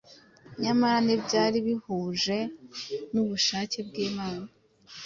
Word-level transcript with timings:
Nyamara 0.61 0.97
ntibyari 1.05 1.57
bihuje 1.67 2.37
n’ubushake 3.13 3.77
bw’Imana 3.87 4.45